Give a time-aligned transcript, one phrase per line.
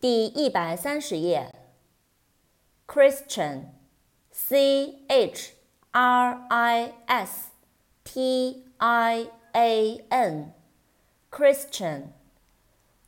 [0.00, 1.54] 第一百三十页。
[2.86, 5.52] Christian，C H
[5.90, 7.50] R I S
[8.02, 12.12] T I A N，Christian，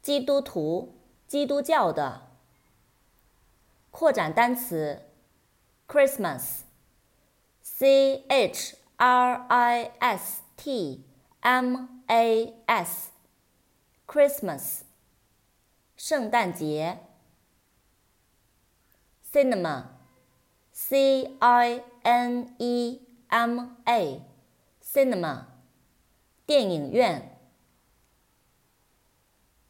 [0.02, 0.93] 基督徒，
[1.27, 2.29] 基督教的。
[3.90, 5.09] 扩展单词
[5.88, 6.66] ，Christmas，C
[8.29, 11.06] H R I S T
[11.40, 14.82] M A S，Christmas，
[16.02, 16.98] 圣诞节。
[19.32, 25.44] Cinema，C I N E M A，Cinema，
[26.44, 27.38] 电影院。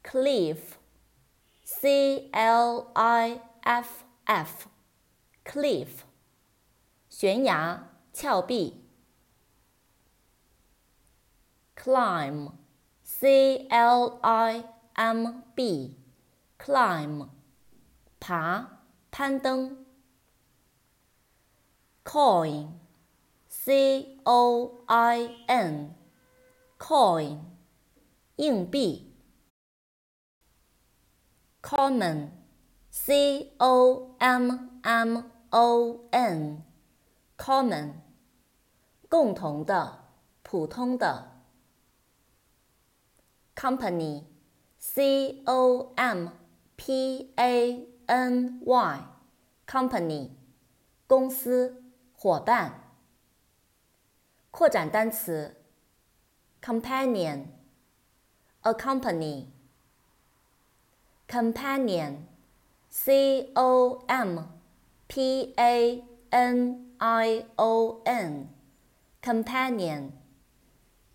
[0.03, 0.71] Cliff，C
[2.33, 5.91] L I F F，Cliff，
[7.11, 8.83] 悬崖、峭壁。
[11.77, 16.02] climb，c l i m b
[16.62, 17.30] B，Climb，
[18.20, 18.74] 爬。
[19.10, 19.86] 攀登。
[22.04, 27.40] coin，c o i n，coin，
[28.36, 29.16] 硬币。
[31.62, 34.52] common，c o m
[34.84, 37.94] m o n，common，
[39.10, 40.06] 共同的，
[40.44, 41.42] 普通的。
[43.56, 46.30] company，c o m
[46.85, 49.05] p a N Y
[49.69, 50.31] company
[51.07, 51.81] 公司
[52.13, 52.93] 伙伴。
[54.51, 55.63] 扩展单词
[56.61, 57.47] ：companion
[58.63, 59.47] accompany
[61.29, 62.17] companion
[62.91, 64.41] c o m
[65.07, 68.49] p a n i o n
[69.23, 70.11] companion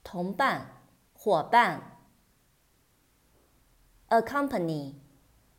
[0.01, 0.81] 同伴
[1.13, 1.99] 伙伴。
[4.07, 4.93] accompany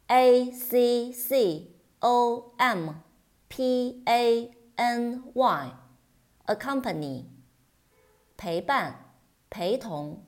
[0.09, 3.03] a c c o m
[3.49, 7.25] p a n y，accompany，
[8.37, 9.15] 陪伴，
[9.49, 10.25] 陪同，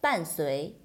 [0.00, 0.80] 伴随。